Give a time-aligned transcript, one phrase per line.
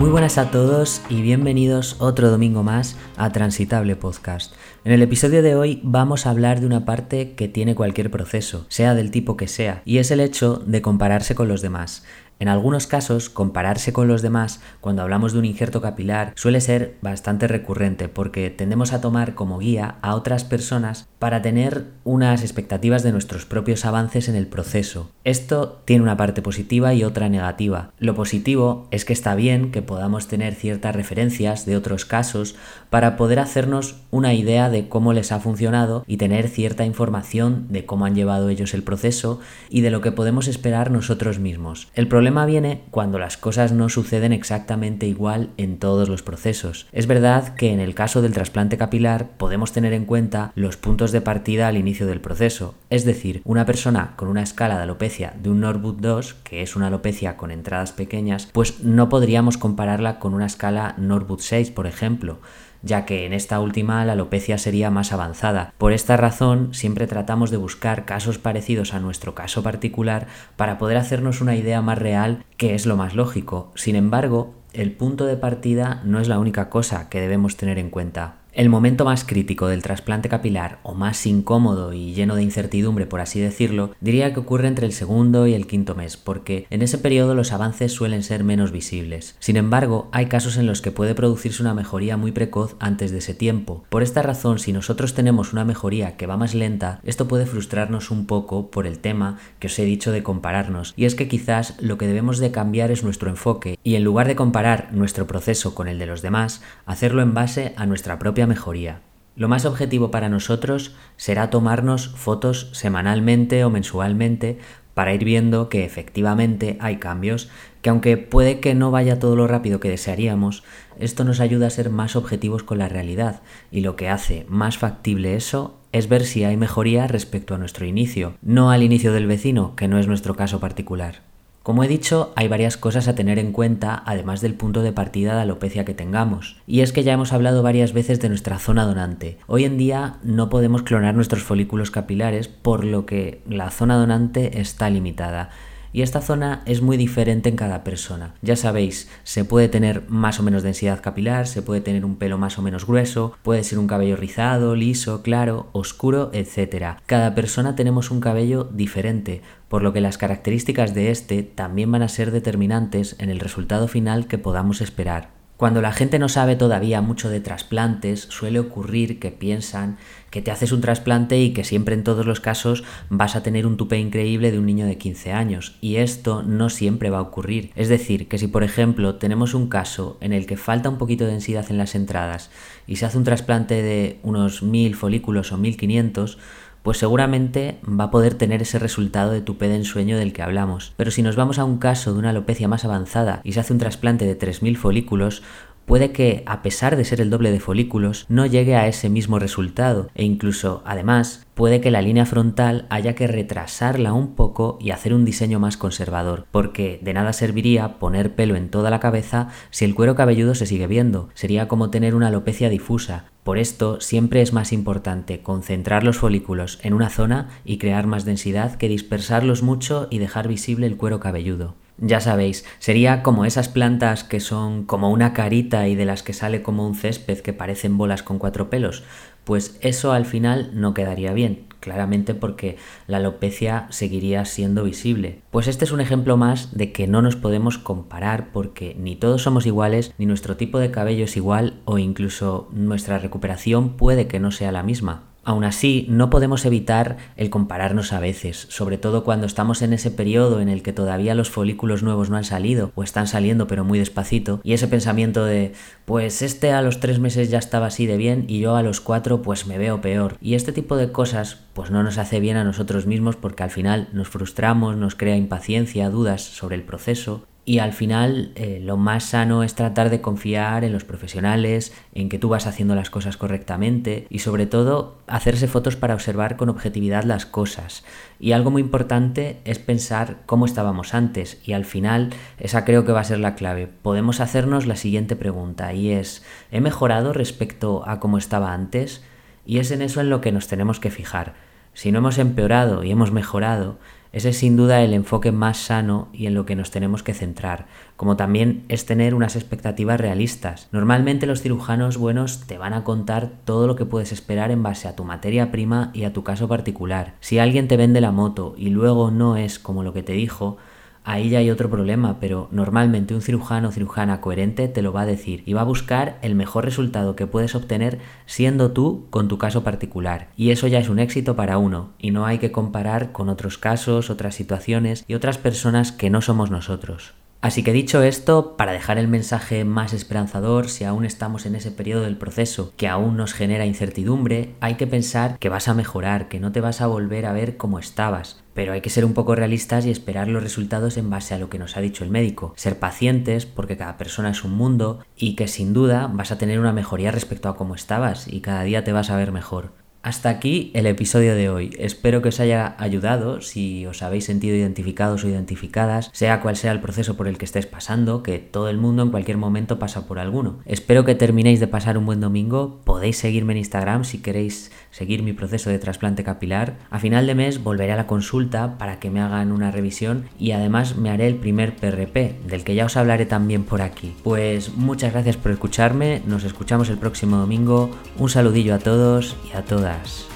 [0.00, 4.54] Buenas a todos y bienvenidos otro domingo más a Transitable Podcast.
[4.84, 8.66] En el episodio de hoy vamos a hablar de una parte que tiene cualquier proceso,
[8.68, 12.04] sea del tipo que sea, y es el hecho de compararse con los demás.
[12.40, 16.96] En algunos casos, compararse con los demás cuando hablamos de un injerto capilar suele ser
[17.02, 23.02] bastante recurrente porque tendemos a tomar como guía a otras personas para tener unas expectativas
[23.02, 25.10] de nuestros propios avances en el proceso.
[25.22, 27.92] Esto tiene una parte positiva y otra negativa.
[27.98, 32.56] Lo positivo es que está bien que podamos tener ciertas referencias de otros casos
[32.88, 37.84] para poder hacernos una idea de cómo les ha funcionado y tener cierta información de
[37.84, 41.88] cómo han llevado ellos el proceso y de lo que podemos esperar nosotros mismos.
[41.94, 46.86] El problema viene cuando las cosas no suceden exactamente igual en todos los procesos.
[46.92, 51.10] Es verdad que en el caso del trasplante capilar podemos tener en cuenta los puntos
[51.10, 55.34] de partida al inicio del proceso, es decir, una persona con una escala de alopecia
[55.42, 60.20] de un Norwood 2, que es una alopecia con entradas pequeñas, pues no podríamos compararla
[60.20, 62.38] con una escala Norwood 6, por ejemplo
[62.82, 65.72] ya que en esta última la alopecia sería más avanzada.
[65.78, 70.96] Por esta razón, siempre tratamos de buscar casos parecidos a nuestro caso particular para poder
[70.96, 73.72] hacernos una idea más real que es lo más lógico.
[73.74, 77.90] Sin embargo, el punto de partida no es la única cosa que debemos tener en
[77.90, 78.39] cuenta.
[78.52, 83.20] El momento más crítico del trasplante capilar, o más incómodo y lleno de incertidumbre, por
[83.20, 86.98] así decirlo, diría que ocurre entre el segundo y el quinto mes, porque en ese
[86.98, 89.36] periodo los avances suelen ser menos visibles.
[89.38, 93.18] Sin embargo, hay casos en los que puede producirse una mejoría muy precoz antes de
[93.18, 93.84] ese tiempo.
[93.88, 98.10] Por esta razón, si nosotros tenemos una mejoría que va más lenta, esto puede frustrarnos
[98.10, 101.76] un poco por el tema que os he dicho de compararnos, y es que quizás
[101.80, 105.76] lo que debemos de cambiar es nuestro enfoque, y en lugar de comparar nuestro proceso
[105.76, 109.00] con el de los demás, hacerlo en base a nuestra propia mejoría.
[109.36, 114.58] Lo más objetivo para nosotros será tomarnos fotos semanalmente o mensualmente
[114.94, 117.48] para ir viendo que efectivamente hay cambios,
[117.80, 120.62] que aunque puede que no vaya todo lo rápido que desearíamos,
[120.98, 124.76] esto nos ayuda a ser más objetivos con la realidad y lo que hace más
[124.76, 129.26] factible eso es ver si hay mejoría respecto a nuestro inicio, no al inicio del
[129.26, 131.29] vecino, que no es nuestro caso particular.
[131.70, 135.36] Como he dicho, hay varias cosas a tener en cuenta, además del punto de partida
[135.36, 136.56] de alopecia que tengamos.
[136.66, 139.38] Y es que ya hemos hablado varias veces de nuestra zona donante.
[139.46, 144.60] Hoy en día no podemos clonar nuestros folículos capilares, por lo que la zona donante
[144.60, 145.50] está limitada
[145.92, 148.34] y esta zona es muy diferente en cada persona.
[148.42, 152.38] Ya sabéis, se puede tener más o menos densidad capilar, se puede tener un pelo
[152.38, 156.98] más o menos grueso, puede ser un cabello rizado, liso, claro, oscuro, etc.
[157.06, 162.02] Cada persona tenemos un cabello diferente, por lo que las características de este también van
[162.02, 165.39] a ser determinantes en el resultado final que podamos esperar.
[165.60, 169.98] Cuando la gente no sabe todavía mucho de trasplantes, suele ocurrir que piensan
[170.30, 173.66] que te haces un trasplante y que siempre en todos los casos vas a tener
[173.66, 175.76] un tupe increíble de un niño de 15 años.
[175.82, 177.72] Y esto no siempre va a ocurrir.
[177.76, 181.26] Es decir, que si por ejemplo tenemos un caso en el que falta un poquito
[181.26, 182.50] de densidad en las entradas
[182.86, 186.38] y se hace un trasplante de unos 1000 folículos o 1500,
[186.82, 190.92] pues seguramente va a poder tener ese resultado de tupe de ensueño del que hablamos.
[190.96, 193.72] Pero si nos vamos a un caso de una alopecia más avanzada y se hace
[193.72, 195.42] un trasplante de 3.000 folículos,
[195.90, 199.40] puede que, a pesar de ser el doble de folículos, no llegue a ese mismo
[199.40, 204.92] resultado e incluso, además, puede que la línea frontal haya que retrasarla un poco y
[204.92, 209.48] hacer un diseño más conservador, porque de nada serviría poner pelo en toda la cabeza
[209.70, 213.24] si el cuero cabelludo se sigue viendo, sería como tener una alopecia difusa.
[213.42, 218.24] Por esto siempre es más importante concentrar los folículos en una zona y crear más
[218.24, 221.74] densidad que dispersarlos mucho y dejar visible el cuero cabelludo.
[222.00, 226.32] Ya sabéis, sería como esas plantas que son como una carita y de las que
[226.32, 229.04] sale como un césped que parecen bolas con cuatro pelos.
[229.44, 235.42] Pues eso al final no quedaría bien, claramente porque la alopecia seguiría siendo visible.
[235.50, 239.42] Pues este es un ejemplo más de que no nos podemos comparar porque ni todos
[239.42, 244.40] somos iguales, ni nuestro tipo de cabello es igual o incluso nuestra recuperación puede que
[244.40, 245.29] no sea la misma.
[245.42, 250.10] Aún así, no podemos evitar el compararnos a veces, sobre todo cuando estamos en ese
[250.10, 253.84] periodo en el que todavía los folículos nuevos no han salido o están saliendo pero
[253.84, 255.72] muy despacito, y ese pensamiento de,
[256.04, 259.00] pues este a los tres meses ya estaba así de bien y yo a los
[259.00, 260.36] cuatro pues me veo peor.
[260.42, 263.70] Y este tipo de cosas pues no nos hace bien a nosotros mismos porque al
[263.70, 268.96] final nos frustramos, nos crea impaciencia, dudas sobre el proceso y al final eh, lo
[268.96, 273.10] más sano es tratar de confiar en los profesionales, en que tú vas haciendo las
[273.10, 278.02] cosas correctamente y sobre todo hacerse fotos para observar con objetividad las cosas.
[278.40, 283.12] Y algo muy importante es pensar cómo estábamos antes y al final esa creo que
[283.12, 283.86] va a ser la clave.
[283.86, 289.22] Podemos hacernos la siguiente pregunta y es ¿he mejorado respecto a cómo estaba antes?
[289.64, 291.54] Y es en eso en lo que nos tenemos que fijar.
[291.94, 293.98] Si no hemos empeorado y hemos mejorado,
[294.32, 297.34] Ese es sin duda el enfoque más sano y en lo que nos tenemos que
[297.34, 297.86] centrar,
[298.16, 300.88] como también es tener unas expectativas realistas.
[300.92, 305.08] Normalmente los cirujanos buenos te van a contar todo lo que puedes esperar en base
[305.08, 307.34] a tu materia prima y a tu caso particular.
[307.40, 310.76] Si alguien te vende la moto y luego no es como lo que te dijo,
[311.22, 315.22] Ahí ya hay otro problema, pero normalmente un cirujano o cirujana coherente te lo va
[315.22, 319.46] a decir y va a buscar el mejor resultado que puedes obtener siendo tú con
[319.46, 320.48] tu caso particular.
[320.56, 323.76] Y eso ya es un éxito para uno, y no hay que comparar con otros
[323.76, 327.34] casos, otras situaciones y otras personas que no somos nosotros.
[327.62, 331.90] Así que dicho esto, para dejar el mensaje más esperanzador, si aún estamos en ese
[331.90, 336.48] periodo del proceso que aún nos genera incertidumbre, hay que pensar que vas a mejorar,
[336.48, 338.62] que no te vas a volver a ver como estabas.
[338.72, 341.68] Pero hay que ser un poco realistas y esperar los resultados en base a lo
[341.68, 342.72] que nos ha dicho el médico.
[342.76, 346.80] Ser pacientes porque cada persona es un mundo y que sin duda vas a tener
[346.80, 349.99] una mejoría respecto a cómo estabas y cada día te vas a ver mejor.
[350.22, 351.96] Hasta aquí el episodio de hoy.
[351.98, 356.92] Espero que os haya ayudado si os habéis sentido identificados o identificadas, sea cual sea
[356.92, 360.26] el proceso por el que estés pasando, que todo el mundo en cualquier momento pasa
[360.26, 360.80] por alguno.
[360.84, 363.00] Espero que terminéis de pasar un buen domingo.
[363.04, 366.98] Podéis seguirme en Instagram si queréis seguir mi proceso de trasplante capilar.
[367.08, 370.72] A final de mes volveré a la consulta para que me hagan una revisión y
[370.72, 374.34] además me haré el primer PRP, del que ya os hablaré también por aquí.
[374.44, 378.10] Pues muchas gracias por escucharme, nos escuchamos el próximo domingo.
[378.36, 380.09] Un saludillo a todos y a todas.
[380.10, 380.49] that.